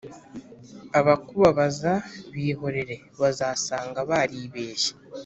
abakubabaza 0.99 1.93
bihorere 2.33 2.95
bazasanga 3.21 3.99
baribeshye 4.09 4.91